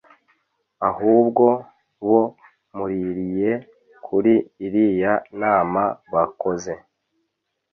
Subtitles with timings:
[0.89, 1.45] ahubwo
[2.07, 2.21] bo
[2.75, 3.51] muririye
[4.05, 4.33] kuri
[4.65, 6.73] iriya nama bakoze